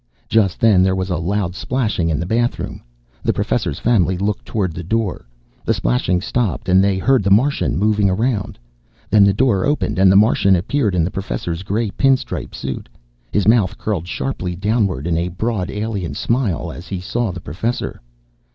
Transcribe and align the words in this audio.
Just 0.27 0.59
then, 0.59 0.81
there 0.81 0.95
was 0.95 1.11
a 1.11 1.17
loud 1.17 1.53
splashing 1.53 2.09
in 2.09 2.19
the 2.19 2.25
bathroom. 2.25 2.81
The 3.21 3.33
Professor's 3.33 3.77
family 3.77 4.17
looked 4.17 4.45
toward 4.47 4.73
the 4.73 4.81
door. 4.81 5.27
The 5.63 5.75
splashing 5.75 6.21
stopped 6.21 6.67
and 6.67 6.83
they 6.83 6.97
heard 6.97 7.21
the 7.21 7.29
Martian 7.29 7.77
moving 7.77 8.09
around. 8.09 8.57
Then 9.11 9.23
the 9.23 9.31
door 9.31 9.63
opened 9.63 9.99
and 9.99 10.11
the 10.11 10.15
Martian 10.15 10.55
appeared 10.55 10.95
in 10.95 11.03
the 11.03 11.11
Professor's 11.11 11.61
gray 11.61 11.91
pin 11.91 12.17
stripe 12.17 12.55
suit. 12.55 12.89
His 13.31 13.47
mouth 13.47 13.77
curled 13.77 14.07
sharply 14.07 14.55
downward 14.55 15.05
in 15.05 15.17
a 15.19 15.27
broad 15.29 15.69
alien 15.69 16.15
smile 16.15 16.71
as 16.71 16.87
he 16.87 16.99
saw 16.99 17.29
the 17.31 17.39
Professor. 17.39 18.01